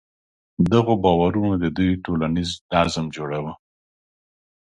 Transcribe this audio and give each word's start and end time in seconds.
دغو 0.71 0.93
باورونو 1.03 1.51
د 1.63 1.65
دوی 1.77 1.91
ټولنیز 2.03 2.49
نظم 2.71 3.05
جوړاوه. 3.15 3.53